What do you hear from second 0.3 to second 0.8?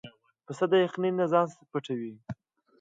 پسه د